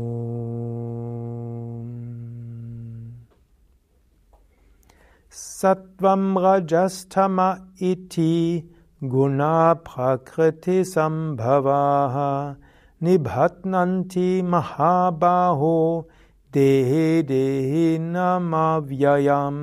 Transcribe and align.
Sattvam 5.29 6.37
Rajastama 6.37 7.67
iti 7.77 8.69
Guna 9.01 9.75
Prakriti 9.75 10.83
Sambhavaha 10.83 12.57
Nibhatnanti 13.03 14.41
Mahabaho 14.41 16.07
Dehe 16.55 17.23
Dehe 17.25 17.99
Namavyayam. 17.99 19.57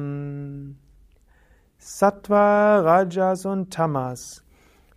Sattva, 1.79 2.81
Rajas 2.81 3.47
und 3.47 3.73
Tamas. 3.73 4.45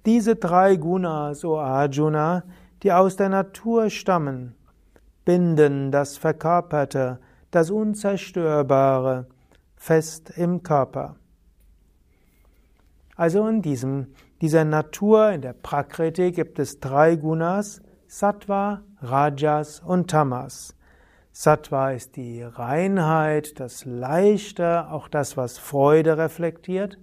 Diese 0.05 0.35
drei 0.35 0.75
Gunas, 0.75 1.45
o 1.45 1.57
Arjuna, 1.57 2.43
die 2.81 2.91
aus 2.91 3.15
der 3.15 3.29
Natur 3.29 3.89
stammen, 3.89 4.55
binden 5.23 5.89
das 5.93 6.17
Verkörperte, 6.17 7.21
das 7.49 7.71
Unzerstörbare, 7.71 9.27
fest 9.77 10.33
im 10.35 10.63
Körper. 10.63 11.15
Also 13.15 13.47
in 13.47 13.61
diesem, 13.61 14.07
dieser 14.41 14.65
Natur, 14.65 15.31
in 15.31 15.41
der 15.41 15.53
Prakriti 15.53 16.33
gibt 16.33 16.59
es 16.59 16.81
drei 16.81 17.15
Gunas, 17.15 17.81
Sattva, 18.15 18.83
Rajas 19.01 19.79
und 19.79 20.11
Tamas. 20.11 20.75
Sattva 21.31 21.93
ist 21.93 22.15
die 22.15 22.43
Reinheit, 22.43 23.59
das 23.59 23.85
Leichte, 23.85 24.87
auch 24.91 25.07
das, 25.07 25.35
was 25.35 25.57
Freude 25.57 26.19
reflektiert. 26.19 26.99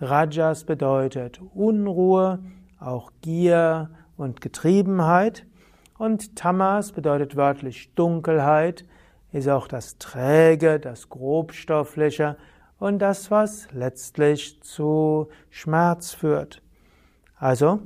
Rajas 0.00 0.64
bedeutet 0.64 1.40
Unruhe, 1.54 2.40
auch 2.80 3.12
Gier 3.20 3.90
und 4.16 4.40
Getriebenheit. 4.40 5.46
Und 5.98 6.34
Tamas 6.34 6.90
bedeutet 6.90 7.36
wörtlich 7.36 7.94
Dunkelheit, 7.94 8.84
ist 9.30 9.48
auch 9.48 9.68
das 9.68 9.98
Träge, 9.98 10.80
das 10.80 11.10
Grobstoffliche 11.10 12.36
und 12.80 12.98
das, 12.98 13.30
was 13.30 13.68
letztlich 13.70 14.60
zu 14.64 15.28
Schmerz 15.48 16.10
führt. 16.12 16.60
Also, 17.36 17.82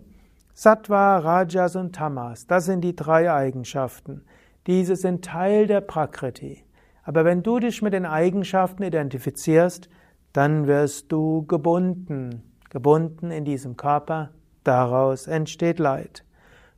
Sattva, 0.57 1.19
Rajas 1.19 1.75
und 1.75 1.97
Tamas, 1.97 2.47
das 2.47 2.67
sind 2.67 2.83
die 2.83 2.95
drei 2.95 3.33
Eigenschaften. 3.33 4.25
Diese 4.69 4.95
sind 4.95 5.25
Teil 5.25 5.67
der 5.67 5.81
Prakriti. 5.81 6.63
Aber 7.03 7.25
wenn 7.25 7.43
du 7.43 7.59
dich 7.59 7.83
mit 7.83 7.93
den 7.93 8.07
Eigenschaften 8.07 8.85
identifizierst, 8.85 9.89
dann 10.33 10.69
wirst 10.69 11.11
du 11.11 11.45
gebunden, 11.47 12.45
gebunden 12.71 13.33
in 13.33 13.45
diesem 13.45 13.77
Körper, 13.77 14.31
daraus 14.63 15.27
entsteht 15.27 15.81
Leid. 15.81 16.25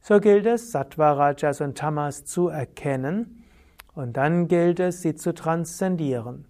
So 0.01 0.21
gilt 0.21 0.47
es, 0.47 0.73
Sattva, 0.73 1.13
Rajas 1.13 1.61
und 1.61 1.77
Tamas 1.77 2.25
zu 2.25 2.49
erkennen 2.49 3.45
und 3.95 4.17
dann 4.17 4.49
gilt 4.49 4.81
es, 4.81 5.03
sie 5.03 5.17
zu 5.17 5.35
transzendieren. 5.35 6.47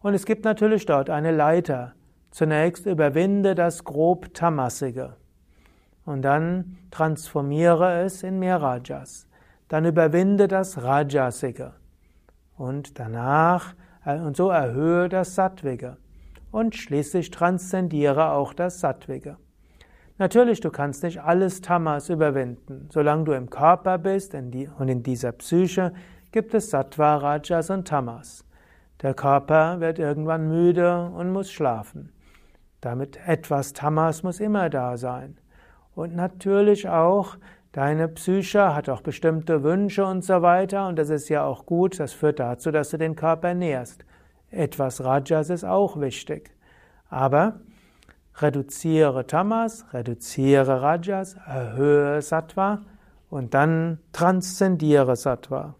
Und 0.00 0.14
es 0.14 0.24
gibt 0.24 0.46
natürlich 0.46 0.86
dort 0.86 1.10
eine 1.10 1.32
Leiter. 1.32 1.92
Zunächst 2.30 2.86
überwinde 2.86 3.54
das 3.54 3.84
grob 3.84 4.32
Tamasige 4.32 5.16
und 6.06 6.22
dann 6.22 6.78
transformiere 6.90 8.00
es 8.00 8.22
in 8.22 8.38
mehr 8.38 8.62
Rajas. 8.62 9.26
Dann 9.68 9.84
überwinde 9.84 10.48
das 10.48 10.82
Rajasige 10.82 11.74
und 12.56 12.98
danach 12.98 13.74
äh, 14.04 14.18
und 14.18 14.36
so 14.36 14.48
erhöhe 14.48 15.08
das 15.08 15.34
Sattwige 15.34 15.98
und 16.50 16.74
schließlich 16.74 17.30
transzendiere 17.30 18.30
auch 18.30 18.54
das 18.54 18.80
Sattwige. 18.80 19.36
Natürlich, 20.18 20.60
du 20.60 20.70
kannst 20.70 21.02
nicht 21.02 21.20
alles 21.20 21.60
Tamas 21.60 22.08
überwinden. 22.08 22.88
Solange 22.90 23.24
du 23.24 23.32
im 23.32 23.50
Körper 23.50 23.98
bist 23.98 24.34
und 24.34 24.88
in 24.88 25.02
dieser 25.02 25.32
Psyche 25.32 25.92
gibt 26.32 26.54
es 26.54 26.70
Sattva, 26.70 27.16
Rajas 27.16 27.68
und 27.68 27.86
Tamas. 27.86 28.46
Der 29.02 29.12
Körper 29.12 29.80
wird 29.80 29.98
irgendwann 29.98 30.48
müde 30.48 31.10
und 31.10 31.32
muss 31.32 31.50
schlafen. 31.50 32.12
Damit 32.80 33.18
etwas 33.26 33.74
Tamas 33.74 34.22
muss 34.22 34.40
immer 34.40 34.70
da 34.70 34.96
sein. 34.96 35.36
Und 35.96 36.14
natürlich 36.14 36.90
auch 36.90 37.38
deine 37.72 38.06
Psyche 38.08 38.74
hat 38.74 38.90
auch 38.90 39.00
bestimmte 39.00 39.62
Wünsche 39.62 40.04
und 40.04 40.22
so 40.22 40.42
weiter. 40.42 40.86
Und 40.88 40.98
das 40.98 41.08
ist 41.08 41.30
ja 41.30 41.42
auch 41.42 41.64
gut. 41.64 41.98
Das 41.98 42.12
führt 42.12 42.38
dazu, 42.38 42.70
dass 42.70 42.90
du 42.90 42.98
den 42.98 43.16
Körper 43.16 43.54
nährst. 43.54 44.04
Etwas 44.50 45.02
Rajas 45.02 45.48
ist 45.48 45.64
auch 45.64 45.98
wichtig. 45.98 46.50
Aber 47.08 47.60
reduziere 48.36 49.26
Tamas, 49.26 49.86
reduziere 49.94 50.82
Rajas, 50.82 51.36
erhöhe 51.46 52.20
Sattva 52.20 52.82
und 53.30 53.54
dann 53.54 53.98
transzendiere 54.12 55.16
Sattva. 55.16 55.76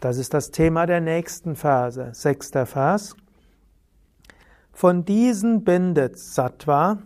Das 0.00 0.18
ist 0.18 0.34
das 0.34 0.50
Thema 0.50 0.86
der 0.86 1.00
nächsten 1.00 1.54
Phase. 1.54 2.10
Sechster 2.14 2.66
Vers. 2.66 3.14
Von 4.72 5.04
diesen 5.04 5.62
bindet 5.62 6.18
Sattva 6.18 6.98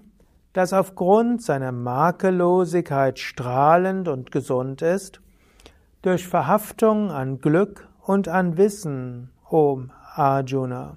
das 0.53 0.73
aufgrund 0.73 1.43
seiner 1.43 1.73
Makellosigkeit 1.73 3.19
strahlend 3.19 4.09
und 4.09 4.31
gesund 4.31 4.83
ist, 4.83 5.21
durch 6.03 6.27
Verhaftung 6.27 7.11
an 7.11 7.41
Glück 7.41 7.89
und 8.01 8.29
an 8.29 8.57
Wissen, 8.57 9.31
Om 9.49 9.91
Arjuna. 10.15 10.97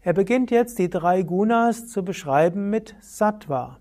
Er 0.00 0.14
beginnt 0.14 0.50
jetzt 0.50 0.78
die 0.78 0.90
drei 0.90 1.22
Gunas 1.22 1.88
zu 1.88 2.04
beschreiben 2.04 2.70
mit 2.70 2.96
Sattva. 3.00 3.78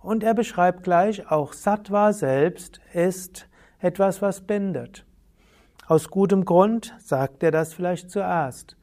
Und 0.00 0.24
er 0.24 0.34
beschreibt 0.34 0.82
gleich, 0.82 1.30
auch 1.30 1.52
Sattva 1.52 2.12
selbst 2.12 2.80
ist 2.92 3.48
etwas, 3.78 4.20
was 4.20 4.40
bindet. 4.40 5.04
Aus 5.86 6.10
gutem 6.10 6.44
Grund 6.44 6.94
sagt 6.98 7.42
er 7.42 7.50
das 7.50 7.74
vielleicht 7.74 8.10
zuerst. 8.10 8.76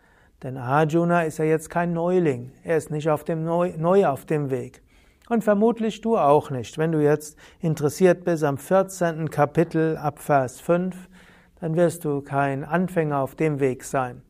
Denn 0.44 0.58
Arjuna 0.58 1.24
ist 1.24 1.40
ja 1.40 1.46
jetzt 1.46 1.70
kein 1.70 1.94
Neuling. 1.94 2.52
Er 2.64 2.78
ist 2.78 2.92
nicht 2.92 3.10
auf 3.10 3.24
dem 3.24 3.44
Neu, 3.44 3.74
neu 3.78 4.06
auf 4.06 4.26
dem 4.26 4.52
Weg. 4.52 4.84
Und 5.30 5.44
vermutlich 5.44 6.02
du 6.02 6.18
auch 6.18 6.52
nicht. 6.52 6.78
Wenn 6.78 6.92
du 6.92 7.02
jetzt 7.02 7.38
interessiert 7.60 8.24
bist 8.24 8.44
am 8.44 8.58
14. 8.58 9.30
Kapitel 9.30 9.98
ab 9.98 10.20
Vers 10.20 10.62
5, 10.62 11.10
dann 11.60 11.76
wirst 11.76 12.06
du 12.06 12.22
kein 12.22 12.64
Anfänger 12.64 13.18
auf 13.18 13.36
dem 13.36 13.60
Weg 13.60 13.84
sein. 13.84 14.22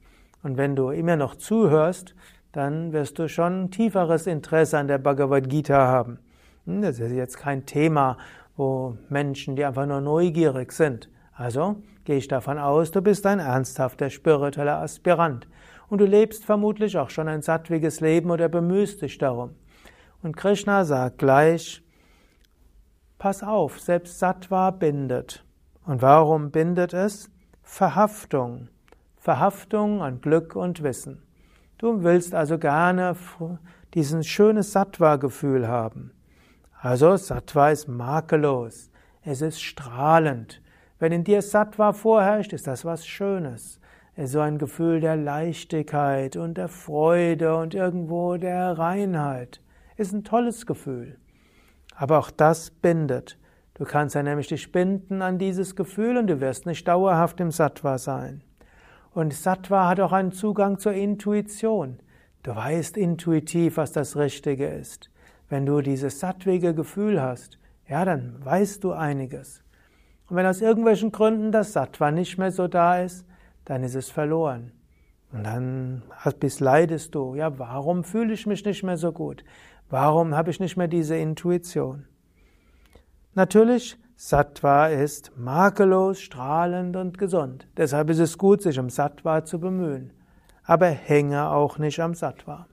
Und 0.44 0.58
wenn 0.58 0.76
du 0.76 0.90
immer 0.92 1.18
noch 1.18 1.36
zuhörst, 1.36 2.16
dann 2.54 2.94
wirst 2.94 3.20
du 3.20 3.28
schon 3.28 3.70
tieferes 3.70 4.28
Interesse 4.28 4.78
an 4.78 4.88
der 4.88 4.98
Bhagavad 4.98 5.50
Gita 5.50 5.88
haben. 5.88 6.20
Hm, 6.66 6.82
das 6.82 7.00
ist 7.00 7.12
jetzt 7.12 7.38
kein 7.38 7.66
Thema, 7.66 8.18
wo 8.56 8.98
Menschen, 9.10 9.58
die 9.58 9.66
einfach 9.66 9.86
nur 9.86 10.02
neugierig 10.02 10.72
sind. 10.72 11.10
Also 11.34 11.76
gehe 12.06 12.18
ich 12.18 12.30
davon 12.30 12.58
aus, 12.58 12.92
du 12.92 13.02
bist 13.02 13.26
ein 13.26 13.40
ernsthafter 13.40 14.10
spiritueller 14.10 14.80
Aspirant 14.82 15.48
und 15.90 16.00
du 16.00 16.06
lebst 16.06 16.46
vermutlich 16.46 16.98
auch 16.98 17.10
schon 17.10 17.28
ein 17.28 17.42
sattwiges 17.42 18.02
Leben 18.02 18.32
oder 18.32 18.50
bemühst 18.50 19.02
dich 19.02 19.18
darum. 19.18 19.56
Und 20.22 20.36
Krishna 20.36 20.84
sagt 20.84 21.20
gleich, 21.20 21.84
pass 23.18 23.44
auf, 23.44 23.80
selbst 23.80 24.20
Sattva 24.20 24.72
bindet. 24.72 25.46
Und 25.86 26.02
warum 26.02 26.52
bindet 26.52 26.94
es? 26.94 27.30
Verhaftung. 27.62 28.70
Verhaftung 29.18 30.02
an 30.02 30.22
Glück 30.22 30.56
und 30.56 30.84
Wissen. 30.84 31.22
Du 31.78 32.04
willst 32.04 32.34
also 32.34 32.58
gerne 32.58 33.16
diesen 33.94 34.24
schönes 34.24 34.72
Sattva-Gefühl 34.72 35.68
haben. 35.68 36.12
Also 36.80 37.16
Sattva 37.16 37.70
ist 37.70 37.88
makellos. 37.88 38.90
Es 39.22 39.42
ist 39.42 39.62
strahlend. 39.62 40.62
Wenn 41.00 41.12
in 41.12 41.24
dir 41.24 41.42
Sattva 41.42 41.94
vorherrscht, 41.94 42.54
ist 42.54 42.68
das 42.68 42.86
was 42.86 43.06
Schönes. 43.06 43.80
So 44.26 44.40
ein 44.40 44.58
Gefühl 44.58 45.00
der 45.00 45.16
Leichtigkeit 45.16 46.38
und 46.38 46.58
der 46.58 46.70
Freude 46.70 47.56
und 47.56 47.76
irgendwo 47.76 48.38
der 48.38 48.76
Reinheit. 48.78 49.62
Ist 49.96 50.12
ein 50.12 50.24
tolles 50.24 50.66
Gefühl. 50.66 51.18
Aber 51.96 52.18
auch 52.18 52.32
das 52.32 52.72
bindet. 52.72 53.38
Du 53.76 53.84
kannst 53.86 54.16
ja 54.16 54.24
nämlich 54.24 54.48
dich 54.48 54.72
binden 54.72 55.22
an 55.22 55.38
dieses 55.38 55.76
Gefühl 55.76 56.18
und 56.18 56.26
du 56.26 56.42
wirst 56.42 56.66
nicht 56.66 56.88
dauerhaft 56.88 57.40
im 57.40 57.52
Sattva 57.52 58.00
sein. 58.00 58.42
Und 59.14 59.36
Sattva 59.36 59.88
hat 59.88 60.00
auch 60.00 60.14
einen 60.14 60.32
Zugang 60.32 60.80
zur 60.80 60.94
Intuition. 60.94 62.00
Du 62.42 62.56
weißt 62.56 62.98
intuitiv, 62.98 63.78
was 63.78 63.92
das 63.92 64.18
Richtige 64.18 64.66
ist. 64.66 65.12
Wenn 65.48 65.68
du 65.68 65.82
dieses 65.82 66.20
sattwige 66.20 66.74
Gefühl 66.74 67.22
hast, 67.22 67.60
ja, 67.88 68.04
dann 68.04 68.44
weißt 68.44 68.84
du 68.84 68.94
einiges. 68.94 69.62
Und 70.28 70.38
wenn 70.38 70.46
aus 70.48 70.62
irgendwelchen 70.62 71.12
Gründen 71.12 71.52
das 71.52 71.74
Sattva 71.74 72.10
nicht 72.10 72.40
mehr 72.40 72.52
so 72.52 72.68
da 72.68 73.00
ist, 73.00 73.28
dann 73.68 73.84
ist 73.84 73.96
es 73.96 74.10
verloren. 74.10 74.72
Und 75.34 75.44
dann 75.44 76.04
bis 76.40 76.62
leidest 76.62 77.14
du. 77.14 77.36
Ja, 77.36 77.60
warum 77.60 78.06
fühle 78.06 78.34
ich 78.34 78.48
mich 78.48 78.64
nicht 78.64 78.82
mehr 78.82 78.96
so 78.96 79.12
gut? 79.12 79.44
Warum 79.90 80.36
habe 80.36 80.52
ich 80.52 80.62
nicht 80.62 80.78
mehr 80.78 80.88
diese 80.88 81.18
Intuition? 81.18 82.06
Natürlich, 83.34 83.98
Sattva 84.16 84.88
ist 84.88 85.34
makellos, 85.38 86.22
strahlend 86.22 86.96
und 86.96 87.18
gesund. 87.18 87.68
Deshalb 87.76 88.10
ist 88.10 88.20
es 88.20 88.38
gut, 88.38 88.62
sich 88.62 88.80
um 88.80 88.90
Sattva 88.90 89.44
zu 89.44 89.60
bemühen. 89.60 90.12
Aber 90.64 90.88
hänge 90.88 91.50
auch 91.50 91.78
nicht 91.78 92.00
am 92.00 92.14
Sattva. 92.14 92.68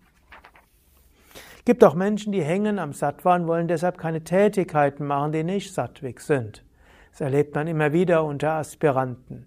Gibt 1.64 1.82
auch 1.82 1.94
Menschen, 1.94 2.32
die 2.32 2.42
hängen 2.42 2.78
am 2.78 2.92
Sattva 2.92 3.34
und 3.34 3.48
wollen 3.48 3.66
deshalb 3.66 3.98
keine 3.98 4.22
Tätigkeiten 4.22 5.06
machen, 5.06 5.32
die 5.32 5.42
nicht 5.42 5.74
sattwig 5.74 6.20
sind. 6.20 6.64
Das 7.10 7.20
erlebt 7.20 7.54
man 7.54 7.66
immer 7.66 7.92
wieder 7.92 8.24
unter 8.24 8.52
Aspiranten. 8.52 9.46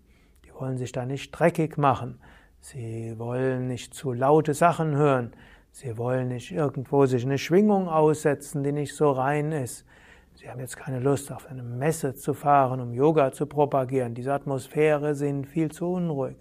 Wollen 0.59 0.77
sich 0.77 0.91
da 0.91 1.05
nicht 1.05 1.31
dreckig 1.31 1.77
machen. 1.77 2.19
Sie 2.59 3.13
wollen 3.17 3.67
nicht 3.67 3.93
zu 3.93 4.11
laute 4.11 4.53
Sachen 4.53 4.95
hören. 4.95 5.31
Sie 5.71 5.97
wollen 5.97 6.29
nicht 6.29 6.51
irgendwo 6.51 7.05
sich 7.05 7.23
eine 7.23 7.37
Schwingung 7.37 7.87
aussetzen, 7.87 8.63
die 8.63 8.71
nicht 8.71 8.95
so 8.95 9.11
rein 9.11 9.51
ist. 9.51 9.85
Sie 10.33 10.49
haben 10.49 10.59
jetzt 10.59 10.77
keine 10.77 10.99
Lust, 10.99 11.31
auf 11.31 11.47
eine 11.47 11.63
Messe 11.63 12.15
zu 12.15 12.33
fahren, 12.33 12.79
um 12.79 12.93
Yoga 12.93 13.31
zu 13.31 13.45
propagieren. 13.45 14.15
Diese 14.15 14.33
Atmosphäre 14.33 15.13
sind 15.15 15.45
viel 15.45 15.71
zu 15.71 15.91
unruhig. 15.91 16.37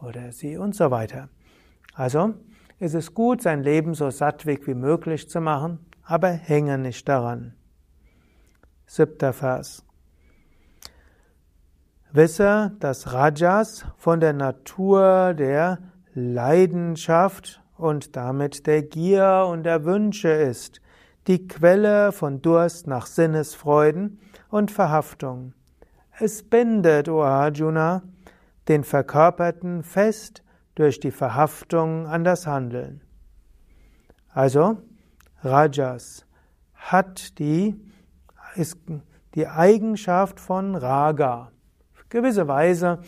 Oder 0.00 0.32
sie 0.32 0.56
und 0.56 0.74
so 0.74 0.90
weiter. 0.90 1.28
Also, 1.94 2.34
ist 2.78 2.94
es 2.94 3.14
gut, 3.14 3.42
sein 3.42 3.62
Leben 3.62 3.94
so 3.94 4.10
sattwig 4.10 4.66
wie 4.66 4.74
möglich 4.74 5.28
zu 5.28 5.40
machen, 5.40 5.78
aber 6.02 6.28
hänge 6.28 6.78
nicht 6.78 7.08
daran. 7.08 7.54
Siebter 8.86 9.32
Vers. 9.32 9.84
Wisse, 12.14 12.72
dass 12.78 13.14
Rajas 13.14 13.86
von 13.96 14.20
der 14.20 14.34
Natur 14.34 15.32
der 15.32 15.78
Leidenschaft 16.12 17.62
und 17.78 18.16
damit 18.16 18.66
der 18.66 18.82
Gier 18.82 19.48
und 19.50 19.62
der 19.62 19.86
Wünsche 19.86 20.28
ist, 20.28 20.82
die 21.26 21.48
Quelle 21.48 22.12
von 22.12 22.42
Durst 22.42 22.86
nach 22.86 23.06
Sinnesfreuden 23.06 24.20
und 24.50 24.70
Verhaftung. 24.70 25.54
Es 26.18 26.42
bindet, 26.42 27.08
O 27.08 27.22
Arjuna, 27.22 28.02
den 28.68 28.84
Verkörperten 28.84 29.82
fest 29.82 30.42
durch 30.74 31.00
die 31.00 31.10
Verhaftung 31.10 32.06
an 32.06 32.24
das 32.24 32.46
Handeln. 32.46 33.00
Also, 34.28 34.76
Rajas 35.42 36.26
hat 36.74 37.38
die, 37.38 37.74
ist 38.54 38.76
die 39.34 39.46
Eigenschaft 39.46 40.40
von 40.40 40.74
Raga. 40.74 41.52
Gewisse 42.12 42.46
Weise 42.46 42.98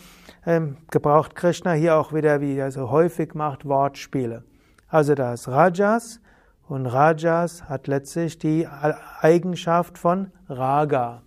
ähm, 0.47 0.77
gebraucht 0.89 1.35
Krishna 1.35 1.73
hier 1.73 1.95
auch 1.95 2.11
wieder, 2.11 2.41
wie 2.41 2.57
er 2.57 2.71
so 2.71 2.89
häufig 2.89 3.35
macht, 3.35 3.63
Wortspiele. 3.63 4.43
Also 4.87 5.13
da 5.13 5.33
ist 5.33 5.47
Rajas 5.47 6.21
und 6.67 6.87
Rajas 6.87 7.69
hat 7.69 7.85
letztlich 7.85 8.39
die 8.39 8.67
Eigenschaft 9.21 9.99
von 9.99 10.31
Raga. 10.49 11.21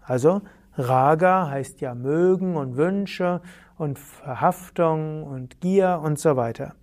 Also 0.00 0.40
Raga 0.78 1.50
heißt 1.50 1.82
ja 1.82 1.94
mögen 1.94 2.56
und 2.56 2.78
Wünsche 2.78 3.42
und 3.76 3.98
Verhaftung 3.98 5.22
und 5.24 5.60
Gier 5.60 6.00
und 6.02 6.18
so 6.18 6.34
weiter. 6.34 6.76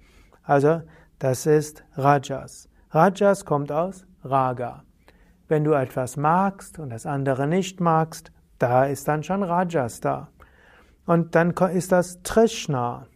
Also 0.44 0.84
das 1.18 1.48
ist 1.48 1.84
Rajas. 1.96 2.70
Rajas 2.92 3.46
kommt 3.46 3.72
aus 3.72 4.06
Raga. 4.24 4.84
Wenn 5.48 5.64
du 5.64 5.74
etwas 5.74 6.18
magst 6.18 6.78
und 6.78 6.92
das 6.92 7.08
andere 7.08 7.48
nicht 7.48 7.82
magst, 7.82 8.32
da 8.60 8.86
ist 8.86 9.08
dann 9.08 9.24
schon 9.24 9.42
Rajas 9.42 10.02
da. 10.02 10.30
Und 11.06 11.36
dann 11.36 11.52
ist 11.52 11.92
das 11.92 12.22
Trishna. 12.24 13.08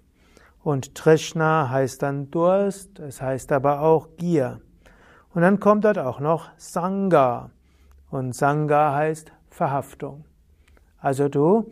Und 0.61 0.95
Trishna 0.95 1.69
heißt 1.69 2.01
dann 2.01 2.29
Durst, 2.31 2.99
es 2.99 3.21
heißt 3.21 3.51
aber 3.51 3.81
auch 3.81 4.09
Gier. 4.17 4.61
Und 5.33 5.41
dann 5.41 5.59
kommt 5.59 5.85
dort 5.85 5.99
auch 5.99 6.19
noch 6.19 6.49
Sangha. 6.57 7.51
Und 8.09 8.35
Sangha 8.35 8.93
heißt 8.95 9.31
Verhaftung. 9.49 10.25
Also 10.99 11.29
du 11.29 11.71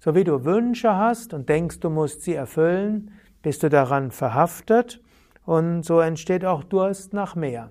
so 0.00 0.14
wie 0.14 0.24
du 0.24 0.44
Wünsche 0.44 0.96
hast 0.96 1.34
und 1.34 1.48
denkst, 1.48 1.80
du 1.80 1.90
musst 1.90 2.22
sie 2.22 2.34
erfüllen, 2.34 3.12
bist 3.42 3.62
du 3.62 3.68
daran 3.68 4.10
verhaftet 4.10 5.00
und 5.44 5.82
so 5.82 6.00
entsteht 6.00 6.44
auch 6.44 6.64
Durst 6.64 7.12
nach 7.12 7.36
mehr. 7.36 7.70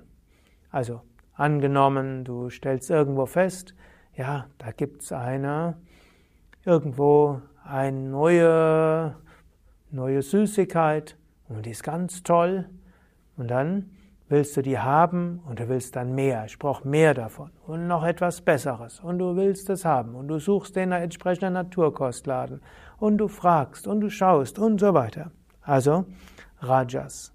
Also 0.72 1.02
angenommen, 1.34 2.24
du 2.24 2.52
stellst 2.52 2.92
irgendwo 2.92 3.26
fest, 3.26 3.74
ja, 4.16 4.46
da 4.60 4.72
gibt's 4.72 5.12
eine, 5.12 5.78
irgendwo 6.66 7.42
eine 7.64 8.00
neue, 8.00 9.16
neue 9.92 10.22
Süßigkeit 10.22 11.18
und 11.48 11.66
die 11.66 11.72
ist 11.72 11.84
ganz 11.84 12.24
toll 12.24 12.70
und 13.38 13.50
dann 13.50 13.92
willst 14.30 14.56
du 14.56 14.62
die 14.62 14.78
haben 14.78 15.42
und 15.48 15.60
du 15.60 15.68
willst 15.68 15.96
dann 15.96 16.14
mehr. 16.14 16.46
Ich 16.46 16.60
brauche 16.60 16.88
mehr 16.88 17.14
davon 17.14 17.52
und 17.66 17.88
noch 17.88 18.04
etwas 18.04 18.42
Besseres 18.42 19.00
und 19.00 19.20
du 19.20 19.36
willst 19.36 19.70
es 19.70 19.86
haben 19.86 20.16
und 20.16 20.28
du 20.28 20.40
suchst 20.40 20.76
den 20.76 20.92
entsprechenden 20.92 21.54
Naturkostladen 21.54 22.62
und 22.98 23.18
du 23.18 23.28
fragst 23.28 23.88
und 23.88 24.02
du 24.02 24.10
schaust 24.10 24.60
und 24.60 24.80
so 24.80 24.94
weiter. 24.94 25.32
Also 25.62 26.06
Rajas. 26.62 27.34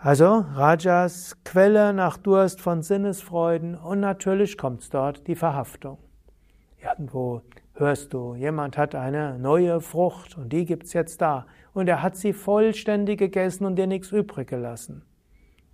Also 0.00 0.44
Rajas 0.54 1.36
Quelle 1.44 1.92
nach 1.92 2.18
Durst 2.18 2.60
von 2.60 2.82
Sinnesfreuden 2.82 3.74
und 3.74 4.00
natürlich 4.00 4.56
kommt 4.56 4.92
dort 4.92 5.26
die 5.26 5.34
Verhaftung. 5.34 5.98
Irgendwo 6.80 7.42
hörst 7.80 8.12
du, 8.12 8.34
jemand 8.34 8.76
hat 8.76 8.94
eine 8.94 9.38
neue 9.38 9.80
Frucht 9.80 10.36
und 10.36 10.52
die 10.52 10.64
gibt's 10.64 10.92
jetzt 10.92 11.20
da 11.20 11.46
und 11.72 11.88
er 11.88 12.02
hat 12.02 12.16
sie 12.16 12.32
vollständig 12.32 13.18
gegessen 13.18 13.64
und 13.64 13.76
dir 13.76 13.86
nichts 13.86 14.12
übrig 14.12 14.48
gelassen. 14.48 15.02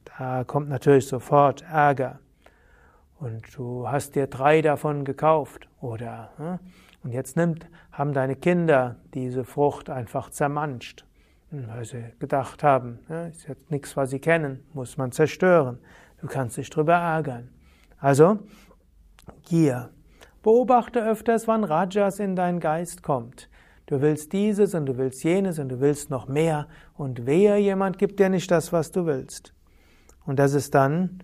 Da 0.05 0.45
kommt 0.45 0.69
natürlich 0.69 1.07
sofort 1.09 1.63
Ärger. 1.63 2.21
Und 3.19 3.43
du 3.57 3.89
hast 3.89 4.17
dir 4.17 4.27
drei 4.27 4.61
davon 4.61 5.05
gekauft, 5.05 5.69
oder? 5.81 6.31
Hm? 6.37 6.59
Und 7.03 7.13
jetzt 7.13 7.37
nimmt, 7.37 7.67
haben 7.93 8.13
deine 8.13 8.37
Kinder 8.37 8.97
diese 9.15 9.45
Frucht 9.45 9.89
einfach 9.89 10.31
zermanscht, 10.31 11.05
hm, 11.51 11.69
weil 11.69 11.85
sie 11.85 12.05
gedacht 12.19 12.63
haben, 12.63 12.99
ist 13.31 13.49
jetzt 13.49 13.71
nichts, 13.71 13.97
was 13.97 14.11
sie 14.11 14.19
kennen, 14.19 14.67
muss 14.73 14.97
man 14.97 15.13
zerstören. 15.13 15.79
Du 16.21 16.27
kannst 16.27 16.57
dich 16.57 16.71
drüber 16.71 16.95
ärgern. 16.95 17.51
Also, 17.99 18.41
Gier. 19.49 19.91
Beobachte 20.45 21.03
öfters, 21.03 21.49
wann 21.49 21.65
Rajas 21.65 22.21
in 22.21 22.37
deinen 22.37 22.61
Geist 22.61 23.03
kommt. 23.03 23.49
Du 23.87 24.03
willst 24.03 24.35
dieses 24.35 24.75
und 24.75 24.85
du 24.85 24.99
willst 24.99 25.25
jenes 25.25 25.59
und 25.59 25.71
du 25.71 25.81
willst 25.81 26.11
noch 26.11 26.29
mehr 26.29 26.69
und 26.99 27.25
wehe, 27.25 27.57
jemand 27.57 27.99
gibt 27.99 28.21
dir 28.21 28.29
nicht 28.29 28.51
das, 28.51 28.71
was 28.71 28.93
du 28.93 29.07
willst. 29.07 29.55
Und 30.27 30.39
das 30.39 30.53
ist 30.53 30.75
dann 30.75 31.21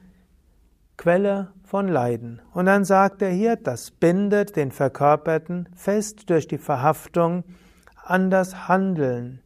Quelle 0.97 1.53
von 1.65 1.87
Leiden. 1.87 2.41
Und 2.55 2.65
dann 2.65 2.87
sagt 2.87 3.21
er 3.21 3.31
hier, 3.31 3.57
das 3.57 3.91
bindet 3.91 4.57
den 4.57 4.73
Verkörperten 4.73 5.69
fest 5.75 6.31
durch 6.31 6.49
die 6.49 6.59
Verhaftung 6.59 7.45
an 8.03 8.31
das 8.31 8.69
Handeln. 8.69 9.43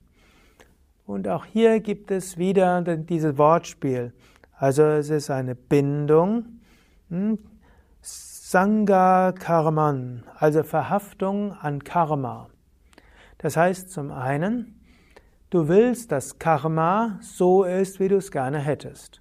Und 1.04 1.26
auch 1.26 1.46
hier 1.46 1.80
gibt 1.80 2.12
es 2.12 2.38
wieder 2.38 2.80
dieses 2.82 3.36
Wortspiel. 3.38 4.12
Also 4.56 4.84
es 4.84 5.10
ist 5.10 5.30
eine 5.30 5.56
Bindung, 5.56 6.60
hm? 7.08 7.38
Sangha 8.54 9.32
Karman, 9.32 10.22
also 10.38 10.62
Verhaftung 10.62 11.54
an 11.54 11.82
Karma. 11.82 12.46
Das 13.38 13.56
heißt 13.56 13.90
zum 13.90 14.12
einen, 14.12 14.80
du 15.50 15.66
willst, 15.66 16.12
dass 16.12 16.38
Karma 16.38 17.18
so 17.20 17.64
ist, 17.64 17.98
wie 17.98 18.06
du 18.06 18.18
es 18.18 18.30
gerne 18.30 18.60
hättest. 18.60 19.20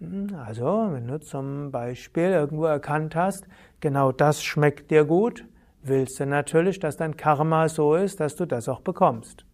Hm, 0.00 0.34
also, 0.44 0.88
wenn 0.90 1.06
du 1.06 1.20
zum 1.20 1.70
Beispiel 1.70 2.30
irgendwo 2.30 2.64
erkannt 2.64 3.14
hast, 3.14 3.46
genau 3.78 4.10
das 4.10 4.42
schmeckt 4.42 4.90
dir 4.90 5.04
gut, 5.04 5.44
willst 5.84 6.18
du 6.18 6.26
natürlich, 6.26 6.80
dass 6.80 6.96
dein 6.96 7.16
Karma 7.16 7.68
so 7.68 7.94
ist, 7.94 8.18
dass 8.18 8.34
du 8.34 8.44
das 8.44 8.68
auch 8.68 8.80
bekommst. 8.80 9.46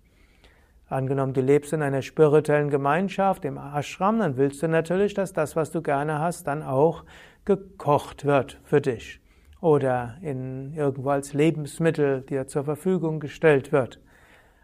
Angenommen, 0.88 1.34
du 1.34 1.42
lebst 1.42 1.74
in 1.74 1.82
einer 1.82 2.00
spirituellen 2.00 2.70
Gemeinschaft, 2.70 3.44
im 3.44 3.58
Ashram, 3.58 4.18
dann 4.18 4.38
willst 4.38 4.62
du 4.62 4.66
natürlich, 4.66 5.12
dass 5.12 5.34
das, 5.34 5.56
was 5.56 5.70
du 5.70 5.82
gerne 5.82 6.20
hast, 6.20 6.46
dann 6.46 6.62
auch 6.62 7.04
gekocht 7.44 8.24
wird 8.24 8.60
für 8.64 8.80
dich. 8.80 9.20
Oder 9.60 10.16
in, 10.22 10.72
irgendwo 10.74 11.10
als 11.10 11.34
Lebensmittel 11.34 12.22
dir 12.22 12.46
zur 12.46 12.64
Verfügung 12.64 13.20
gestellt 13.20 13.72
wird. 13.72 14.00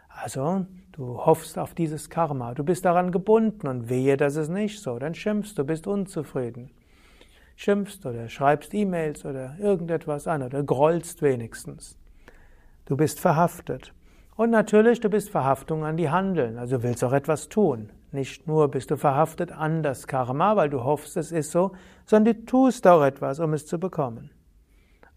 Also, 0.08 0.66
du 0.92 1.18
hoffst 1.18 1.58
auf 1.58 1.74
dieses 1.74 2.08
Karma, 2.08 2.54
du 2.54 2.64
bist 2.64 2.84
daran 2.84 3.12
gebunden 3.12 3.66
und 3.68 3.90
wehe, 3.90 4.16
das 4.16 4.36
ist 4.36 4.48
nicht 4.48 4.80
so, 4.80 4.98
dann 4.98 5.14
schimpfst 5.14 5.54
du, 5.56 5.64
bist 5.64 5.86
unzufrieden. 5.86 6.70
Schimpfst 7.56 8.04
oder 8.04 8.28
schreibst 8.28 8.72
E-Mails 8.74 9.24
oder 9.24 9.56
irgendetwas 9.58 10.26
an 10.26 10.42
oder 10.42 10.62
grollst 10.62 11.22
wenigstens. 11.22 11.98
Du 12.86 12.96
bist 12.96 13.20
verhaftet. 13.20 13.92
Und 14.36 14.50
natürlich, 14.50 15.00
du 15.00 15.08
bist 15.08 15.30
Verhaftung 15.30 15.84
an 15.84 15.96
die 15.96 16.10
Handeln, 16.10 16.58
also 16.58 16.82
willst 16.82 17.02
auch 17.02 17.12
etwas 17.12 17.48
tun. 17.48 17.90
Nicht 18.16 18.46
nur 18.46 18.70
bist 18.70 18.90
du 18.90 18.96
verhaftet 18.96 19.52
an 19.52 19.82
das 19.82 20.06
Karma, 20.06 20.56
weil 20.56 20.70
du 20.70 20.82
hoffst, 20.84 21.18
es 21.18 21.32
ist 21.32 21.50
so, 21.50 21.72
sondern 22.06 22.34
du 22.34 22.44
tust 22.46 22.86
auch 22.86 23.02
etwas, 23.02 23.40
um 23.40 23.52
es 23.52 23.66
zu 23.66 23.78
bekommen. 23.78 24.30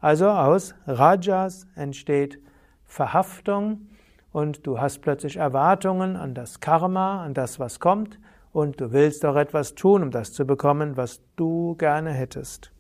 Also 0.02 0.28
aus 0.28 0.76
Rajas 0.86 1.66
entsteht 1.76 2.42
Verhaftung 2.84 3.88
und 4.34 4.68
du 4.68 4.82
hast 4.82 5.00
plötzlich 5.00 5.38
Erwartungen 5.38 6.18
an 6.18 6.34
das 6.34 6.60
Karma, 6.60 7.24
an 7.24 7.34
das, 7.34 7.58
was 7.58 7.80
kommt, 7.80 8.20
und 8.52 8.82
du 8.82 8.92
willst 8.92 9.24
auch 9.24 9.38
etwas 9.38 9.76
tun, 9.76 10.04
um 10.04 10.12
das 10.12 10.34
zu 10.34 10.44
bekommen, 10.44 10.98
was 10.98 11.22
du 11.38 11.76
gerne 11.78 12.12
hättest. 12.12 12.74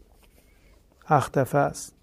Achter 1.05 1.45
Vers. 1.45 1.95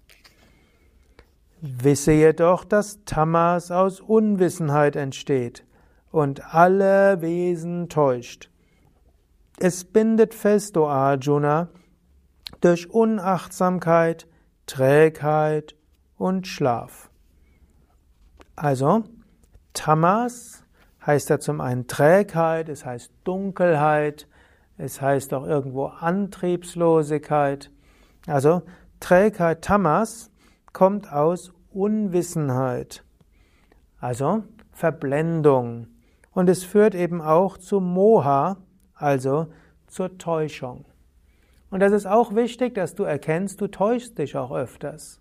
Wisse 1.61 2.13
jedoch, 2.13 2.63
dass 2.63 3.05
Tamas 3.05 3.69
aus 3.69 4.01
Unwissenheit 4.01 4.95
entsteht 4.95 5.66
und 6.17 6.55
alle 6.55 7.21
Wesen 7.21 7.89
täuscht. 7.89 8.49
Es 9.59 9.83
bindet 9.83 10.33
fest, 10.33 10.75
o 10.75 10.87
Arjuna, 10.87 11.69
durch 12.59 12.89
Unachtsamkeit, 12.89 14.27
Trägheit 14.65 15.75
und 16.17 16.47
Schlaf. 16.47 17.11
Also, 18.55 19.03
Tamas 19.73 20.63
heißt 21.05 21.29
ja 21.29 21.39
zum 21.39 21.61
einen 21.61 21.85
Trägheit, 21.85 22.67
es 22.67 22.83
heißt 22.83 23.11
Dunkelheit, 23.23 24.27
es 24.79 24.99
heißt 24.99 25.35
auch 25.35 25.45
irgendwo 25.45 25.85
Antriebslosigkeit. 25.85 27.69
Also 28.25 28.63
Trägheit, 28.99 29.63
Tamas, 29.63 30.31
kommt 30.73 31.13
aus 31.13 31.53
Unwissenheit, 31.71 33.03
also 33.99 34.43
Verblendung. 34.71 35.87
Und 36.37 36.49
es 36.49 36.63
führt 36.63 36.93
eben 36.93 37.19
auch 37.19 37.57
zu 37.57 37.79
Moha, 37.79 38.57
also 38.93 39.47
zur 39.87 40.19
Täuschung. 40.19 40.85
Und 41.71 41.79
das 41.79 41.91
ist 41.91 42.05
auch 42.05 42.35
wichtig, 42.35 42.75
dass 42.75 42.93
du 42.93 43.05
erkennst, 43.05 43.59
du 43.59 43.65
täuschst 43.65 44.19
dich 44.19 44.37
auch 44.37 44.51
öfters. 44.51 45.19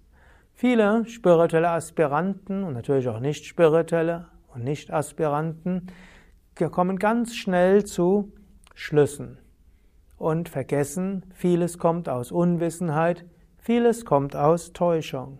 Viele 0.53 1.07
spirituelle 1.07 1.71
Aspiranten 1.71 2.65
und 2.65 2.75
natürlich 2.75 3.09
auch 3.09 3.21
nicht 3.21 3.47
spirituelle 3.47 4.27
und 4.53 4.63
nicht 4.63 4.93
Aspiranten 4.93 5.87
kommen 6.71 6.99
ganz 6.99 7.35
schnell 7.35 7.87
zu 7.87 8.35
Schlüssen 8.75 9.39
und 10.19 10.51
vergessen, 10.51 11.25
vieles 11.33 11.79
kommt 11.79 12.11
aus 12.11 12.31
Unwissenheit, 12.31 13.25
vieles 13.57 14.05
kommt 14.05 14.37
aus 14.37 14.75
Täuschung. 14.75 15.39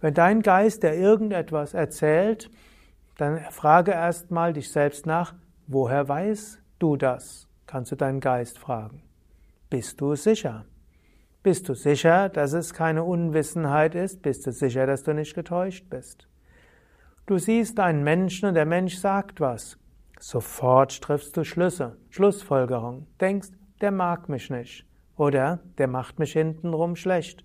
Wenn 0.00 0.14
dein 0.14 0.40
Geist 0.40 0.84
dir 0.84 0.94
irgendetwas 0.94 1.74
erzählt, 1.74 2.48
dann 3.16 3.38
frage 3.50 3.92
erstmal 3.92 4.52
dich 4.52 4.70
selbst 4.70 5.06
nach, 5.06 5.34
woher 5.66 6.08
weißt 6.08 6.60
du 6.78 6.96
das? 6.96 7.48
Kannst 7.66 7.92
du 7.92 7.96
deinen 7.96 8.20
Geist 8.20 8.58
fragen. 8.58 9.02
Bist 9.70 10.00
du 10.00 10.14
sicher? 10.14 10.64
Bist 11.42 11.68
du 11.68 11.74
sicher, 11.74 12.28
dass 12.28 12.52
es 12.52 12.72
keine 12.72 13.04
Unwissenheit 13.04 13.94
ist? 13.94 14.22
Bist 14.22 14.46
du 14.46 14.52
sicher, 14.52 14.86
dass 14.86 15.02
du 15.02 15.12
nicht 15.12 15.34
getäuscht 15.34 15.88
bist? 15.90 16.28
Du 17.26 17.38
siehst 17.38 17.80
einen 17.80 18.02
Menschen 18.02 18.48
und 18.48 18.54
der 18.54 18.66
Mensch 18.66 18.96
sagt 18.96 19.40
was. 19.40 19.78
Sofort 20.20 21.02
triffst 21.02 21.36
du 21.36 21.44
Schlüsse, 21.44 21.96
Schlussfolgerung. 22.10 23.06
Denkst, 23.20 23.48
der 23.80 23.90
mag 23.90 24.28
mich 24.28 24.50
nicht. 24.50 24.86
Oder 25.16 25.60
der 25.78 25.86
macht 25.86 26.18
mich 26.18 26.32
hintenrum 26.32 26.96
schlecht. 26.96 27.44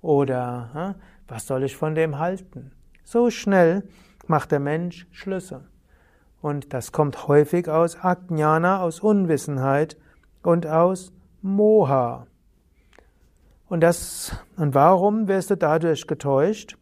Oder 0.00 0.96
was 1.28 1.46
soll 1.46 1.64
ich 1.64 1.76
von 1.76 1.94
dem 1.94 2.18
halten? 2.18 2.72
So 3.04 3.30
schnell 3.30 3.84
macht 4.28 4.52
der 4.52 4.60
Mensch 4.60 5.06
Schlüsse. 5.10 5.64
Und 6.40 6.72
das 6.72 6.92
kommt 6.92 7.28
häufig 7.28 7.68
aus 7.68 7.96
Ajnana, 8.02 8.80
aus 8.80 9.00
Unwissenheit 9.00 9.96
und 10.42 10.66
aus 10.66 11.12
Moha. 11.42 12.26
Und 13.68 13.80
das, 13.80 14.32
und 14.56 14.74
warum 14.74 15.26
wirst 15.26 15.50
du 15.50 15.56
dadurch 15.56 16.06
getäuscht? 16.06 16.76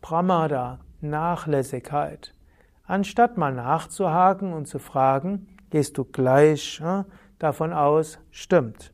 Pramada, 0.00 0.78
Nachlässigkeit. 1.00 2.32
Anstatt 2.84 3.36
mal 3.36 3.52
nachzuhaken 3.52 4.52
und 4.52 4.66
zu 4.66 4.78
fragen, 4.78 5.48
gehst 5.70 5.98
du 5.98 6.04
gleich 6.04 6.80
äh, 6.80 7.04
davon 7.38 7.72
aus, 7.72 8.18
stimmt. 8.30 8.92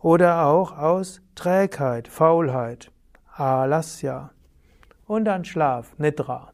Oder 0.00 0.46
auch 0.46 0.78
aus 0.78 1.20
Trägheit, 1.34 2.08
Faulheit. 2.08 2.90
Alasya. 3.32 4.30
Und 5.06 5.24
dann 5.24 5.44
Schlaf, 5.44 5.98
Nidra. 5.98 6.53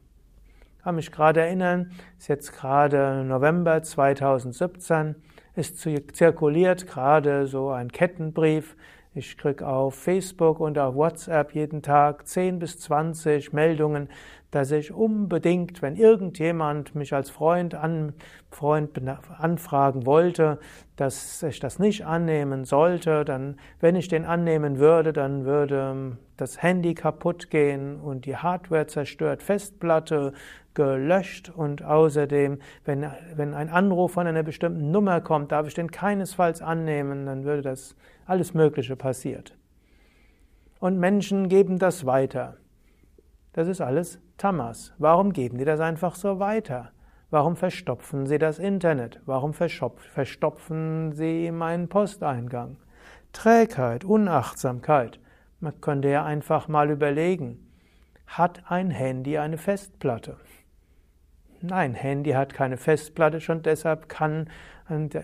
Ich 0.81 0.83
kann 0.83 0.95
mich 0.95 1.11
gerade 1.11 1.41
erinnern, 1.41 1.91
ist 2.17 2.27
jetzt 2.27 2.53
gerade 2.57 3.23
November 3.23 3.83
2017, 3.83 5.13
ist 5.53 5.79
zirkuliert 5.79 6.87
gerade 6.87 7.45
so 7.45 7.69
ein 7.69 7.91
Kettenbrief. 7.91 8.75
Ich 9.13 9.37
kriege 9.37 9.67
auf 9.67 9.95
Facebook 9.95 10.61
und 10.61 10.79
auf 10.79 10.95
WhatsApp 10.95 11.53
jeden 11.53 11.81
Tag 11.81 12.25
10 12.25 12.59
bis 12.59 12.79
20 12.79 13.51
Meldungen, 13.51 14.07
dass 14.51 14.71
ich 14.71 14.93
unbedingt, 14.93 15.81
wenn 15.81 15.97
irgendjemand 15.97 16.95
mich 16.95 17.13
als 17.13 17.29
Freund, 17.29 17.75
an, 17.75 18.13
Freund 18.51 19.01
anfragen 19.37 20.05
wollte, 20.05 20.59
dass 20.95 21.43
ich 21.43 21.59
das 21.59 21.77
nicht 21.77 22.05
annehmen 22.05 22.63
sollte, 22.63 23.25
dann, 23.25 23.57
wenn 23.81 23.97
ich 23.97 24.07
den 24.07 24.23
annehmen 24.23 24.79
würde, 24.79 25.11
dann 25.11 25.43
würde 25.43 26.17
das 26.37 26.61
Handy 26.61 26.93
kaputt 26.93 27.49
gehen 27.49 27.99
und 27.99 28.25
die 28.25 28.37
Hardware 28.37 28.87
zerstört, 28.87 29.43
Festplatte 29.43 30.31
gelöscht 30.73 31.49
und 31.49 31.83
außerdem, 31.83 32.59
wenn, 32.85 33.11
wenn 33.35 33.53
ein 33.53 33.69
Anruf 33.69 34.13
von 34.13 34.25
einer 34.25 34.43
bestimmten 34.43 34.89
Nummer 34.91 35.19
kommt, 35.19 35.51
darf 35.51 35.67
ich 35.67 35.73
den 35.73 35.91
keinesfalls 35.91 36.61
annehmen, 36.61 37.25
dann 37.25 37.43
würde 37.43 37.61
das 37.61 37.97
alles 38.31 38.53
Mögliche 38.53 38.95
passiert. 38.95 39.57
Und 40.79 40.97
Menschen 40.97 41.49
geben 41.49 41.79
das 41.79 42.05
weiter. 42.05 42.55
Das 43.53 43.67
ist 43.67 43.81
alles 43.81 44.19
Tamas. 44.37 44.93
Warum 44.97 45.33
geben 45.33 45.57
die 45.57 45.65
das 45.65 45.81
einfach 45.81 46.15
so 46.15 46.39
weiter? 46.39 46.91
Warum 47.29 47.57
verstopfen 47.57 48.25
sie 48.25 48.39
das 48.39 48.57
Internet? 48.57 49.19
Warum 49.25 49.53
verstopfen 49.53 51.11
sie 51.11 51.51
meinen 51.51 51.89
Posteingang? 51.89 52.77
Trägheit, 53.33 54.05
Unachtsamkeit. 54.05 55.19
Man 55.59 55.79
könnte 55.81 56.09
ja 56.09 56.23
einfach 56.23 56.69
mal 56.69 56.89
überlegen, 56.89 57.67
hat 58.27 58.63
ein 58.71 58.91
Handy 58.91 59.37
eine 59.37 59.57
Festplatte? 59.57 60.37
Nein, 61.61 61.93
Handy 61.93 62.31
hat 62.31 62.53
keine 62.53 62.77
Festplatte, 62.77 63.39
schon 63.39 63.61
deshalb 63.61 64.09
kann 64.09 64.49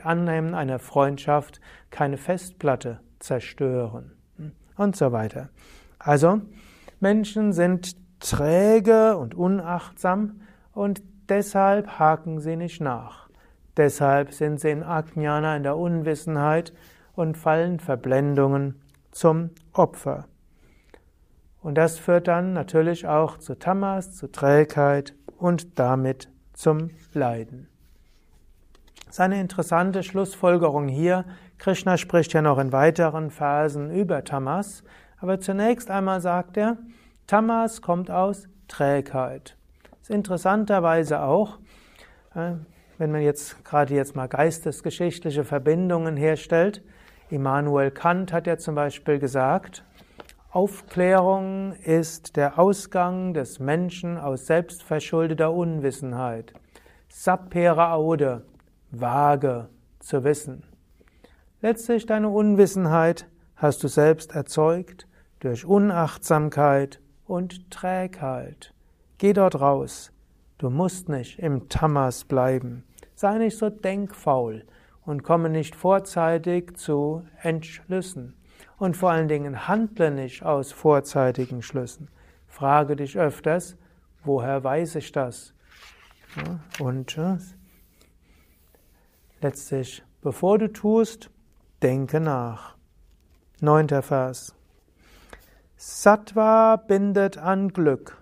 Annehmen 0.04 0.54
einer 0.54 0.80
Freundschaft 0.80 1.60
keine 1.90 2.18
Festplatte 2.18 3.00
zerstören 3.20 4.12
und 4.78 4.96
so 4.96 5.12
weiter. 5.12 5.50
Also, 6.00 6.42
Menschen 7.00 7.54
sind 7.54 7.96
träge 8.20 9.18
und 9.18 9.36
unachtsam 9.36 10.42
und 10.74 11.02
deshalb 11.28 12.00
haken 12.00 12.40
sie 12.40 12.56
nicht 12.56 12.82
nach. 12.82 13.30
Deshalb 13.76 14.34
sind 14.34 14.60
sie 14.60 14.70
in 14.70 14.84
Ajnana, 14.84 15.58
in 15.58 15.64
der 15.64 15.78
Unwissenheit 15.78 16.74
und 17.14 17.38
fallen 17.38 17.80
Verblendungen 17.80 18.82
zum 19.12 19.50
Opfer. 19.74 20.28
Und 21.62 21.76
das 21.76 22.00
führt 22.00 22.28
dann 22.28 22.54
natürlich 22.54 23.08
auch 23.08 23.38
zu 23.38 23.56
Tamas, 23.56 24.16
zu 24.16 24.32
Trägheit 24.32 25.17
und 25.38 25.80
damit 25.80 26.30
zum 26.54 26.90
Leiden. 27.14 27.68
Das 29.06 29.16
ist 29.16 29.20
eine 29.22 29.40
interessante 29.40 30.04
Schlussfolgerung 30.04 30.88
hier. 30.88 31.26
Krishna 31.58 31.98
spricht 31.98 32.34
ja 32.34 32.42
noch 32.42 32.60
in 32.60 32.72
weiteren 32.72 33.32
Versen 33.32 33.90
über 33.92 34.24
Tamas, 34.24 34.84
aber 35.20 35.40
zunächst 35.40 35.90
einmal 35.90 36.22
sagt 36.22 36.58
er, 36.58 36.78
Tamas 37.26 37.82
kommt 37.82 38.12
aus 38.12 38.48
Trägheit. 38.68 39.56
Das 39.92 40.02
ist 40.02 40.10
interessanterweise 40.10 41.22
auch, 41.22 41.60
äh, 42.36 42.54
wenn 42.98 43.12
man 43.12 43.22
jetzt 43.22 43.64
gerade 43.64 43.94
jetzt 43.94 44.16
mal 44.16 44.28
geistesgeschichtliche 44.28 45.44
Verbindungen 45.44 46.18
herstellt. 46.18 46.84
Immanuel 47.30 47.92
Kant 47.92 48.34
hat 48.34 48.48
ja 48.48 48.58
zum 48.58 48.76
Beispiel 48.76 49.20
gesagt, 49.20 49.84
Aufklärung 50.58 51.74
ist 51.84 52.36
der 52.36 52.58
Ausgang 52.58 53.36
des 53.36 53.60
Menschen 53.60 54.18
aus 54.18 54.48
selbstverschuldeter 54.48 55.54
Unwissenheit. 55.54 56.52
Sapere 57.10 57.92
aude, 57.92 58.44
vage 58.90 59.70
zu 60.00 60.24
wissen. 60.24 60.64
Letztlich 61.62 62.08
deine 62.08 62.30
Unwissenheit 62.30 63.28
hast 63.56 63.84
du 63.84 63.88
selbst 63.88 64.34
erzeugt 64.34 65.08
durch 65.42 65.64
Unachtsamkeit 65.64 67.02
und 67.28 67.70
Trägheit. 67.70 68.74
Geh 69.20 69.34
dort 69.34 69.62
raus. 69.62 70.12
Du 70.58 70.72
musst 70.72 71.08
nicht 71.08 71.38
im 71.38 71.70
Tamas 71.70 72.26
bleiben. 72.26 72.84
Sei 73.14 73.38
nicht 73.38 73.60
so 73.60 73.70
denkfaul 73.70 74.66
und 75.06 75.22
komme 75.22 75.52
nicht 75.52 75.76
vorzeitig 75.76 76.78
zu 76.78 77.28
Entschlüssen. 77.44 78.34
Und 78.78 78.96
vor 78.96 79.12
allen 79.12 79.28
Dingen 79.28 79.68
handle 79.68 80.12
nicht 80.12 80.44
aus 80.44 80.72
vorzeitigen 80.72 81.62
Schlüssen. 81.62 82.10
Frage 82.48 82.96
dich 82.96 83.18
öfters, 83.18 83.76
woher 84.24 84.64
weiß 84.64 84.96
ich 84.96 85.12
das? 85.12 85.54
Und 86.80 87.18
äh, 87.18 87.38
letztlich, 89.42 90.04
bevor 90.22 90.60
du 90.60 90.72
tust, 90.72 91.32
denke 91.82 92.20
nach. 92.20 92.76
Neunter 93.60 94.04
Vers. 94.04 94.54
Sattva 95.76 96.76
bindet 96.76 97.38
an 97.38 97.70
Glück, 97.70 98.18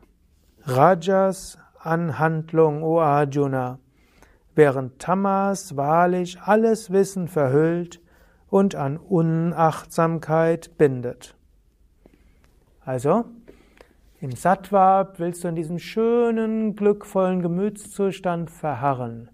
Rajas 0.64 1.58
an 1.80 2.18
Handlung, 2.20 2.84
o 2.84 3.00
Arjuna, 3.00 3.80
während 4.56 5.00
Tamas 5.00 5.76
wahrlich 5.76 6.42
alles 6.42 6.92
Wissen 6.92 7.28
verhüllt 7.28 8.02
und 8.56 8.74
an 8.74 8.96
Unachtsamkeit 8.96 10.78
bindet. 10.78 11.36
Also, 12.86 13.26
im 14.22 14.32
Sattva 14.32 15.12
willst 15.18 15.44
du 15.44 15.50
in 15.50 15.56
diesem 15.56 15.78
schönen, 15.78 16.78
glückvollen 16.78 17.42
Gemütszustand 17.42 18.50
verharren. 18.50 19.30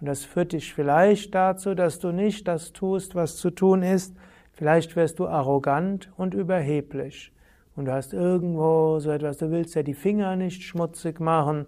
Und 0.00 0.08
das 0.08 0.24
führt 0.24 0.54
dich 0.54 0.74
vielleicht 0.74 1.36
dazu, 1.36 1.76
dass 1.76 2.00
du 2.00 2.10
nicht 2.10 2.48
das 2.48 2.72
tust, 2.72 3.14
was 3.14 3.36
zu 3.36 3.50
tun 3.50 3.84
ist. 3.84 4.16
Vielleicht 4.50 4.96
wirst 4.96 5.20
du 5.20 5.28
arrogant 5.28 6.10
und 6.16 6.34
überheblich. 6.34 7.30
Und 7.76 7.84
du 7.84 7.92
hast 7.92 8.12
irgendwo 8.12 8.98
so 8.98 9.12
etwas, 9.12 9.38
du 9.38 9.52
willst 9.52 9.76
ja 9.76 9.84
die 9.84 9.94
Finger 9.94 10.34
nicht 10.34 10.64
schmutzig 10.64 11.20
machen 11.20 11.66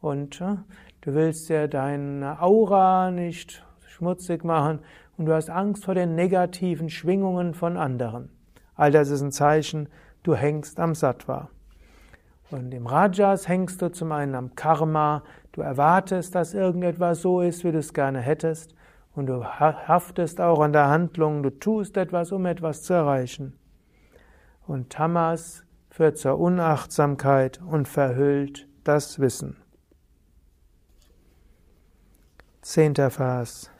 und 0.00 0.40
äh, 0.40 0.56
du 1.02 1.14
willst 1.14 1.48
ja 1.48 1.68
deine 1.68 2.42
Aura 2.42 3.12
nicht 3.12 3.64
schmutzig 3.86 4.42
machen 4.42 4.80
und 5.20 5.26
du 5.26 5.34
hast 5.34 5.50
Angst 5.50 5.84
vor 5.84 5.94
den 5.94 6.14
negativen 6.14 6.88
Schwingungen 6.88 7.52
von 7.52 7.76
anderen. 7.76 8.30
All 8.74 8.90
das 8.90 9.10
ist 9.10 9.20
ein 9.20 9.32
Zeichen, 9.32 9.90
du 10.22 10.34
hängst 10.34 10.80
am 10.80 10.94
Sattva. 10.94 11.50
Und 12.50 12.72
im 12.72 12.86
Rajas 12.86 13.46
hängst 13.46 13.82
du 13.82 13.92
zum 13.92 14.12
einen 14.12 14.34
am 14.34 14.54
Karma, 14.54 15.22
du 15.52 15.60
erwartest, 15.60 16.34
dass 16.34 16.54
irgendetwas 16.54 17.20
so 17.20 17.42
ist, 17.42 17.64
wie 17.64 17.70
du 17.70 17.80
es 17.80 17.92
gerne 17.92 18.20
hättest, 18.20 18.74
und 19.14 19.26
du 19.26 19.44
haftest 19.44 20.40
auch 20.40 20.60
an 20.60 20.72
der 20.72 20.88
Handlung, 20.88 21.42
du 21.42 21.50
tust 21.50 21.98
etwas, 21.98 22.32
um 22.32 22.46
etwas 22.46 22.82
zu 22.82 22.94
erreichen. 22.94 23.58
Und 24.66 24.88
Tamas 24.88 25.64
führt 25.90 26.16
zur 26.16 26.38
Unachtsamkeit 26.38 27.60
und 27.60 27.88
verhüllt 27.88 28.66
das 28.84 29.20
Wissen. 29.20 29.58
Zehnter 32.62 33.10
Vers. 33.10 33.70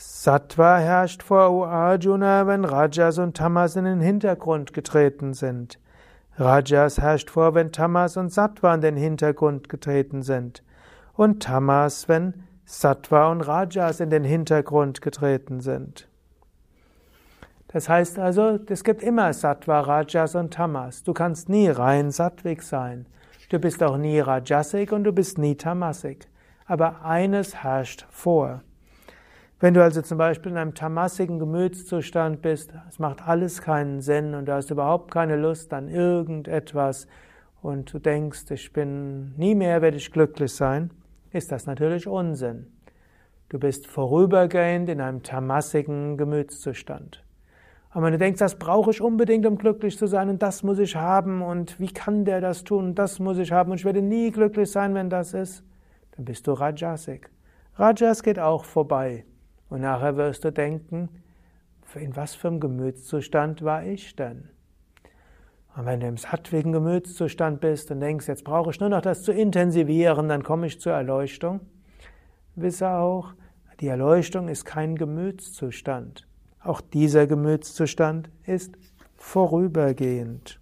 Sattva 0.00 0.78
herrscht 0.78 1.24
vor 1.24 1.50
O 1.50 1.64
Arjuna, 1.64 2.46
wenn 2.46 2.64
Rajas 2.64 3.18
und 3.18 3.36
Tamas 3.36 3.74
in 3.74 3.84
den 3.84 4.00
Hintergrund 4.00 4.72
getreten 4.72 5.34
sind. 5.34 5.80
Rajas 6.36 7.00
herrscht 7.00 7.30
vor, 7.30 7.56
wenn 7.56 7.72
Tamas 7.72 8.16
und 8.16 8.32
Sattva 8.32 8.76
in 8.76 8.80
den 8.80 8.96
Hintergrund 8.96 9.68
getreten 9.68 10.22
sind. 10.22 10.62
Und 11.14 11.42
Tamas, 11.42 12.08
wenn 12.08 12.44
Sattva 12.64 13.32
und 13.32 13.40
Rajas 13.40 13.98
in 13.98 14.08
den 14.10 14.22
Hintergrund 14.22 15.02
getreten 15.02 15.58
sind. 15.58 16.06
Das 17.66 17.88
heißt 17.88 18.20
also, 18.20 18.60
es 18.68 18.84
gibt 18.84 19.02
immer 19.02 19.32
Sattva, 19.32 19.80
Rajas 19.80 20.36
und 20.36 20.54
Tamas. 20.54 21.02
Du 21.02 21.12
kannst 21.12 21.48
nie 21.48 21.70
rein 21.70 22.12
Sattvik 22.12 22.62
sein. 22.62 23.06
Du 23.48 23.58
bist 23.58 23.82
auch 23.82 23.96
nie 23.96 24.20
Rajasik 24.20 24.92
und 24.92 25.02
du 25.02 25.12
bist 25.12 25.38
nie 25.38 25.56
Tamasik. 25.56 26.28
Aber 26.66 27.04
eines 27.04 27.64
herrscht 27.64 28.06
vor. 28.10 28.62
Wenn 29.60 29.74
du 29.74 29.82
also 29.82 30.02
zum 30.02 30.18
Beispiel 30.18 30.52
in 30.52 30.58
einem 30.58 30.74
tamasigen 30.74 31.40
Gemütszustand 31.40 32.42
bist, 32.42 32.72
es 32.88 33.00
macht 33.00 33.26
alles 33.26 33.60
keinen 33.60 34.00
Sinn 34.00 34.34
und 34.34 34.46
du 34.46 34.52
hast 34.52 34.70
überhaupt 34.70 35.10
keine 35.10 35.34
Lust 35.34 35.74
an 35.74 35.88
irgendetwas 35.88 37.08
und 37.60 37.92
du 37.92 37.98
denkst, 37.98 38.52
ich 38.52 38.72
bin 38.72 39.34
nie 39.36 39.56
mehr 39.56 39.82
werde 39.82 39.96
ich 39.96 40.12
glücklich 40.12 40.52
sein, 40.52 40.92
ist 41.32 41.50
das 41.50 41.66
natürlich 41.66 42.06
Unsinn. 42.06 42.66
Du 43.48 43.58
bist 43.58 43.88
vorübergehend 43.88 44.88
in 44.90 45.00
einem 45.00 45.24
tamasigen 45.24 46.16
Gemütszustand. 46.16 47.24
Aber 47.90 48.06
wenn 48.06 48.12
du 48.12 48.18
denkst, 48.18 48.38
das 48.38 48.60
brauche 48.60 48.92
ich 48.92 49.00
unbedingt, 49.00 49.44
um 49.44 49.58
glücklich 49.58 49.98
zu 49.98 50.06
sein 50.06 50.28
und 50.28 50.40
das 50.40 50.62
muss 50.62 50.78
ich 50.78 50.94
haben 50.94 51.42
und 51.42 51.80
wie 51.80 51.92
kann 51.92 52.24
der 52.24 52.40
das 52.40 52.62
tun 52.62 52.84
und 52.84 52.94
das 52.94 53.18
muss 53.18 53.38
ich 53.38 53.50
haben 53.50 53.72
und 53.72 53.78
ich 53.78 53.84
werde 53.84 54.02
nie 54.02 54.30
glücklich 54.30 54.70
sein, 54.70 54.94
wenn 54.94 55.10
das 55.10 55.34
ist, 55.34 55.64
dann 56.12 56.26
bist 56.26 56.46
du 56.46 56.52
Rajasik. 56.52 57.28
Rajas 57.74 58.22
geht 58.22 58.38
auch 58.38 58.64
vorbei. 58.64 59.24
Und 59.68 59.82
nachher 59.82 60.16
wirst 60.16 60.44
du 60.44 60.52
denken, 60.52 61.08
in 61.94 62.16
was 62.16 62.34
für 62.34 62.48
einem 62.48 62.60
Gemütszustand 62.60 63.62
war 63.62 63.84
ich 63.84 64.14
denn? 64.16 64.48
Und 65.76 65.86
wenn 65.86 66.00
du 66.00 66.08
im 66.08 66.16
sattwigen 66.16 66.72
Gemütszustand 66.72 67.60
bist 67.60 67.90
und 67.90 68.00
denkst, 68.00 68.26
jetzt 68.28 68.44
brauche 68.44 68.70
ich 68.70 68.80
nur 68.80 68.88
noch 68.88 69.00
das 69.00 69.22
zu 69.22 69.32
intensivieren, 69.32 70.28
dann 70.28 70.42
komme 70.42 70.66
ich 70.66 70.80
zur 70.80 70.92
Erleuchtung, 70.92 71.60
wisse 72.56 72.90
auch, 72.90 73.34
die 73.80 73.86
Erleuchtung 73.86 74.48
ist 74.48 74.64
kein 74.64 74.96
Gemütszustand. 74.96 76.26
Auch 76.60 76.80
dieser 76.80 77.26
Gemütszustand 77.26 78.28
ist 78.44 78.76
vorübergehend. 79.16 80.58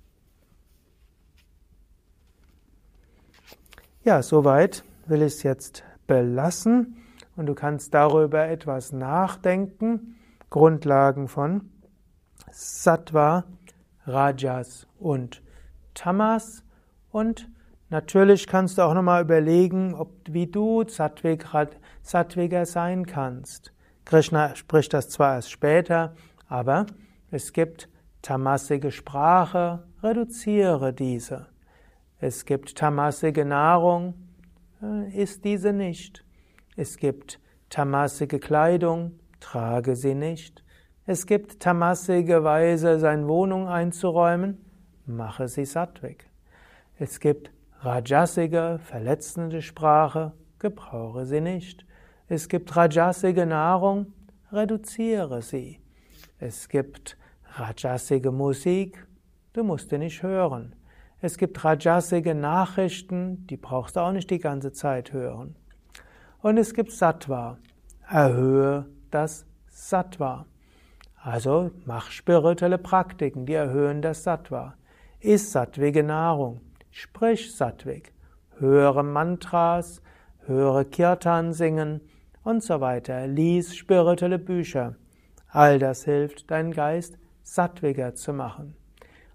Ja, 4.04 4.22
soweit 4.22 4.84
will 5.06 5.22
ich 5.22 5.34
es 5.34 5.42
jetzt 5.42 5.82
belassen 6.06 7.05
und 7.36 7.46
du 7.46 7.54
kannst 7.54 7.94
darüber 7.94 8.46
etwas 8.48 8.92
nachdenken. 8.92 10.16
Grundlagen 10.50 11.28
von 11.28 11.70
Sattva, 12.50 13.44
Rajas 14.06 14.86
und 14.98 15.42
Tamas. 15.94 16.64
Und 17.10 17.48
natürlich 17.90 18.46
kannst 18.46 18.78
du 18.78 18.82
auch 18.82 18.94
nochmal 18.94 19.22
überlegen, 19.22 19.94
ob, 19.94 20.12
wie 20.28 20.46
du 20.46 20.84
Sattvik, 20.88 21.46
Sattviger 22.02 22.66
sein 22.66 23.06
kannst. 23.06 23.72
Krishna 24.04 24.54
spricht 24.54 24.94
das 24.94 25.08
zwar 25.08 25.34
erst 25.34 25.50
später, 25.50 26.14
aber 26.48 26.86
es 27.30 27.52
gibt 27.52 27.88
tamasige 28.22 28.92
Sprache, 28.92 29.82
reduziere 30.02 30.92
diese. 30.92 31.48
Es 32.18 32.44
gibt 32.44 32.76
tamasige 32.76 33.44
Nahrung, 33.44 34.14
äh, 34.82 35.22
isst 35.22 35.44
diese 35.44 35.72
nicht. 35.72 36.25
Es 36.76 36.98
gibt 36.98 37.40
tamasige 37.70 38.38
Kleidung, 38.38 39.18
trage 39.40 39.96
sie 39.96 40.14
nicht. 40.14 40.62
Es 41.06 41.26
gibt 41.26 41.60
tamasige 41.60 42.44
Weise, 42.44 42.98
seine 42.98 43.26
Wohnung 43.28 43.66
einzuräumen, 43.66 44.62
mache 45.06 45.48
sie 45.48 45.64
sattweg. 45.64 46.28
Es 46.98 47.18
gibt 47.18 47.50
rajasige, 47.80 48.78
verletzende 48.82 49.62
Sprache, 49.62 50.32
gebrauche 50.58 51.24
sie 51.24 51.40
nicht. 51.40 51.86
Es 52.28 52.46
gibt 52.48 52.76
rajasige 52.76 53.46
Nahrung, 53.46 54.12
reduziere 54.52 55.40
sie. 55.40 55.80
Es 56.38 56.68
gibt 56.68 57.16
rajasige 57.54 58.32
Musik, 58.32 59.06
du 59.54 59.64
musst 59.64 59.88
sie 59.88 59.98
nicht 59.98 60.22
hören. 60.22 60.74
Es 61.22 61.38
gibt 61.38 61.64
rajasige 61.64 62.34
Nachrichten, 62.34 63.46
die 63.46 63.56
brauchst 63.56 63.96
du 63.96 64.00
auch 64.00 64.12
nicht 64.12 64.30
die 64.30 64.40
ganze 64.40 64.72
Zeit 64.72 65.14
hören. 65.14 65.56
Und 66.42 66.58
es 66.58 66.74
gibt 66.74 66.92
Sattva. 66.92 67.58
Erhöhe 68.08 68.86
das 69.10 69.46
Sattva. 69.68 70.46
Also 71.16 71.72
mach 71.84 72.10
spirituelle 72.10 72.78
Praktiken, 72.78 73.46
die 73.46 73.54
erhöhen 73.54 74.02
das 74.02 74.22
Sattva. 74.22 74.74
Iss 75.20 75.52
sattwige 75.52 76.02
Nahrung. 76.02 76.60
Sprich 76.90 77.54
sattwig. 77.54 78.12
Höre 78.58 79.02
Mantras, 79.02 80.02
höre 80.46 80.84
Kirtan 80.84 81.52
singen 81.52 82.00
und 82.44 82.62
so 82.62 82.80
weiter. 82.80 83.26
Lies 83.26 83.74
spirituelle 83.74 84.38
Bücher. 84.38 84.94
All 85.48 85.78
das 85.78 86.04
hilft, 86.04 86.50
deinen 86.50 86.72
Geist 86.72 87.18
sattwiger 87.42 88.14
zu 88.14 88.32
machen. 88.32 88.76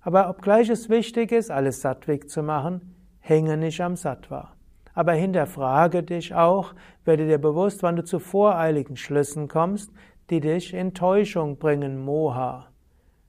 Aber 0.01 0.29
obgleich 0.29 0.69
es 0.69 0.89
wichtig 0.89 1.31
ist, 1.31 1.51
alles 1.51 1.81
sattwig 1.81 2.29
zu 2.29 2.41
machen, 2.41 2.95
hänge 3.19 3.57
nicht 3.57 3.81
am 3.81 3.95
Sattva. 3.95 4.53
Aber 4.93 5.13
hinterfrage 5.13 6.03
dich 6.03 6.33
auch, 6.33 6.73
werde 7.05 7.27
dir 7.27 7.37
bewusst, 7.37 7.83
wann 7.83 7.95
du 7.95 8.03
zu 8.03 8.19
voreiligen 8.19 8.97
Schlüssen 8.97 9.47
kommst, 9.47 9.91
die 10.29 10.39
dich 10.39 10.73
in 10.73 10.93
Täuschung 10.93 11.57
bringen, 11.57 12.03
Moha. 12.03 12.67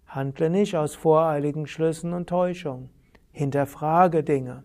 Handle 0.07 0.51
nicht 0.51 0.77
aus 0.77 0.95
voreiligen 0.95 1.67
Schlüssen 1.67 2.13
und 2.13 2.29
Täuschung. 2.29 2.91
Hinterfrage 3.31 4.23
Dinge. 4.23 4.65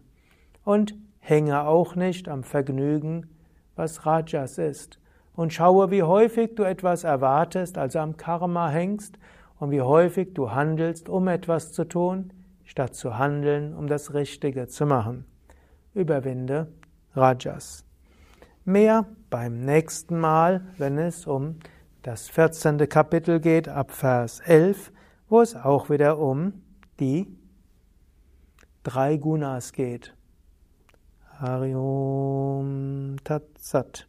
Und 0.63 0.95
hänge 1.19 1.65
auch 1.65 1.95
nicht 1.95 2.27
am 2.27 2.43
Vergnügen, 2.43 3.29
was 3.75 4.05
Rajas 4.05 4.57
ist. 4.57 4.99
Und 5.33 5.53
schaue, 5.53 5.91
wie 5.91 6.03
häufig 6.03 6.55
du 6.55 6.63
etwas 6.63 7.03
erwartest, 7.03 7.77
also 7.77 7.99
am 7.99 8.17
Karma 8.17 8.69
hängst, 8.69 9.17
und 9.59 9.71
wie 9.71 9.81
häufig 9.81 10.33
du 10.33 10.51
handelst, 10.51 11.09
um 11.09 11.27
etwas 11.27 11.71
zu 11.71 11.85
tun, 11.85 12.31
statt 12.63 12.95
zu 12.95 13.17
handeln, 13.17 13.73
um 13.73 13.87
das 13.87 14.13
Richtige 14.13 14.67
zu 14.67 14.85
machen. 14.85 15.25
Überwinde 15.93 16.67
Rajas. 17.17 17.83
Mehr 18.65 19.05
beim 19.29 19.61
nächsten 19.61 20.19
Mal, 20.19 20.61
wenn 20.77 20.97
es 20.97 21.25
um 21.25 21.59
das 22.03 22.29
14. 22.29 22.87
Kapitel 22.89 23.39
geht, 23.39 23.67
ab 23.67 23.91
Vers 23.91 24.39
11, 24.41 24.91
wo 25.29 25.41
es 25.41 25.55
auch 25.55 25.89
wieder 25.89 26.19
um 26.19 26.53
die 26.99 27.27
drei 28.83 29.17
Gunas 29.17 29.73
geht. 29.73 30.13
Hariom 31.39 33.17
Tatsat. 33.23 34.07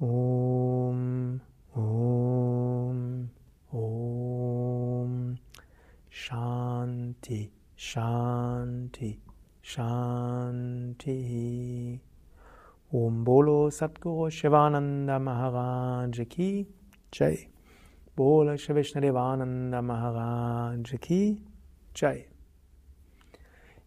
Om, 0.00 1.40
Om, 1.74 3.30
Om. 3.72 5.38
Shanti, 6.10 7.50
Shanti, 7.76 9.18
Shanti. 9.70 11.10
Om 12.90 13.24
Bolo 13.24 13.68
Satguru 13.68 14.30
Shivananda 14.30 15.18
Maharaj 15.18 16.26
Ki 16.30 16.66
Jai. 17.12 17.50
Bolo 18.16 18.56
Shivishnadevananda 18.56 19.82
Maharaj 19.82 20.98
Ki 21.02 21.42
Jai. 21.94 22.24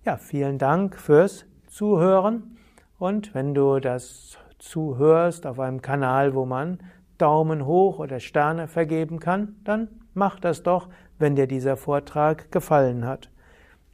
Ja, 0.06 0.18
vielen 0.18 0.60
Dank 0.60 1.00
fürs 1.00 1.46
Zuhören. 1.66 2.58
Und 3.00 3.34
wenn 3.34 3.56
du 3.56 3.80
das 3.80 4.38
zuhörst 4.60 5.48
auf 5.48 5.60
einem 5.60 5.82
Kanal, 5.82 6.36
wo 6.36 6.46
man 6.46 6.78
Daumen 7.18 7.66
hoch 7.66 7.98
oder 7.98 8.20
Sterne 8.20 8.68
vergeben 8.68 9.20
kann, 9.20 9.56
dann 9.64 9.88
mach 10.14 10.40
das 10.40 10.62
doch, 10.62 10.90
wenn 11.18 11.36
dir 11.36 11.48
dieser 11.48 11.76
Vortrag 11.76 12.52
gefallen 12.52 13.04
hat. 13.04 13.32